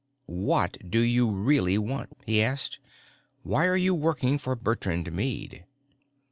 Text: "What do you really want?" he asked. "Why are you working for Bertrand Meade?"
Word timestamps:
"What 0.25 0.77
do 0.89 0.99
you 0.99 1.29
really 1.29 1.77
want?" 1.77 2.13
he 2.25 2.41
asked. 2.41 2.79
"Why 3.43 3.67
are 3.67 3.77
you 3.77 3.93
working 3.93 4.39
for 4.39 4.55
Bertrand 4.55 5.11
Meade?" 5.11 5.63